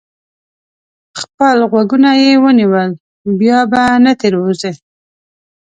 [1.21, 2.91] خپل غوږونه یې ونیول؛
[3.39, 4.73] بیا به نه تېروځي.